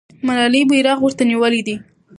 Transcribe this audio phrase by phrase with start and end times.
[0.27, 1.75] ملالۍ بیرغ ورته نیولی دی.